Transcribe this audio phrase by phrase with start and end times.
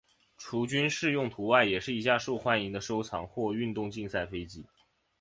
[0.35, 4.65] 除了军事用途外也是一架受欢迎的收藏或运动竞赛飞机。